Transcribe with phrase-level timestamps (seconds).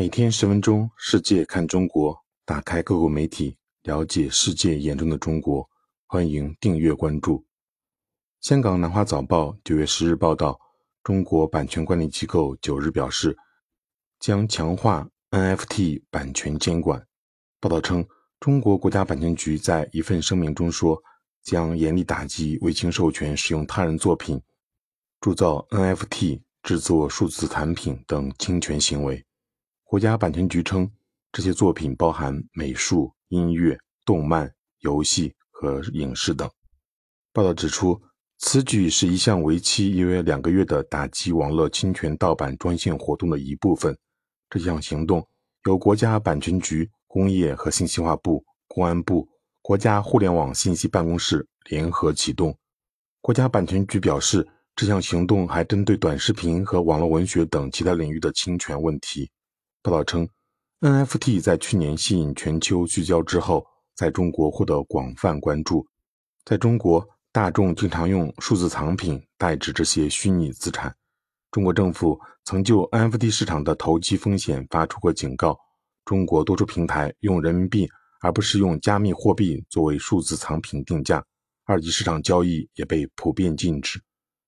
[0.00, 5.68] 每天十分钟，世界看中国，打开各国媒体，了解世界眼中的中国。
[6.06, 7.44] 欢迎订阅关注。
[8.40, 10.58] 香港南华早报九月十日报道，
[11.02, 13.36] 中国版权管理机构九日表示，
[14.18, 17.06] 将强化 NFT 版权监管。
[17.60, 18.02] 报道称，
[18.40, 20.98] 中国国家版权局在一份声明中说，
[21.42, 24.40] 将严厉打击未经授权使用他人作品
[25.20, 29.22] 铸造 NFT、制作数字产品等侵权行为。
[29.90, 30.88] 国家版权局称，
[31.32, 34.48] 这些作品包含美术、音乐、动漫、
[34.82, 36.48] 游戏和影视等。
[37.32, 38.00] 报道指出，
[38.38, 43.98] 此举是一项为期约两个月的打击网络侵权盗版专项活动的一部分。
[44.48, 45.26] 这项行动
[45.64, 49.28] 由国家版权局、工业和信息化部、公安部、
[49.60, 52.56] 国家互联网信息办公室联合启动。
[53.20, 59.28] 国家版权局表示，这项行动还针对短视频和网络文学等其他领域的侵权问题。
[59.82, 60.28] 报道称
[60.80, 65.86] ，NFT 在去年吸引全球聚焦之后，在中国获得广泛关注。
[66.44, 70.94] 在中国，大众经常用数字藏品代指这些虚拟资产。
[71.50, 75.58] 中国政府曾就 NFT 市场的投机风险发出过警告。
[76.04, 77.88] 中国多数平台用人民币
[78.20, 81.24] 而不是用加密货币作为数字藏品定价，
[81.64, 83.98] 二级市场交易也被普遍禁止。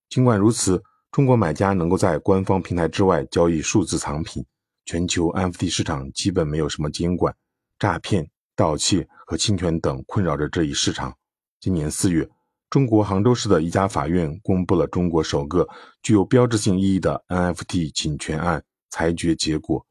[0.09, 0.79] 尽管如此，
[1.11, 4.45] 中国买家能够在官方平台之外交易数字藏品。
[4.85, 7.35] 全球 NFT 市场基本没有什么监管，
[7.79, 11.15] 诈骗、盗窃和侵权等困扰着这一市场。
[11.59, 12.29] 今年四月，
[12.69, 15.67] 中国杭州市的一家法院公布了中国首个
[16.01, 19.85] 具有标志性意义的 NFT 侵权案裁决结果。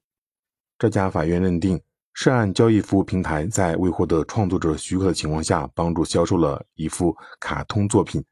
[0.78, 1.80] 这家法院认定，
[2.12, 8.22] 涉案交易服务平台在未获得创作者许可的情况下，帮助销售了一幅卡通作品，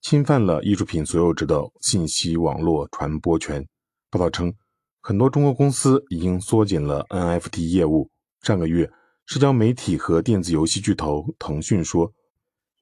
[0.00, 3.64] 侵犯了艺术品所有者的信息网络传播权。
[4.10, 4.52] 报道称。
[5.08, 8.10] 很多中国公司已经缩减了 NFT 业务。
[8.42, 8.92] 上个月，
[9.24, 12.12] 社交媒体和电子游戏巨头腾讯说，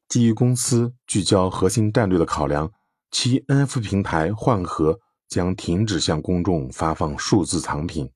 [0.09, 2.73] 基于公司聚焦核心战略的考量，
[3.13, 8.11] 其 NFT 平台换核将停止向公众发放数字藏品。